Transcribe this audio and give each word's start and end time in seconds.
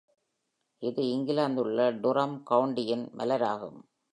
இது 0.83 1.01
இங்கிலாந்திலுள்ள 1.09 1.85
Durham 2.01 2.33
கவுண்டியின் 2.49 3.05
மலராகும். 3.13 3.79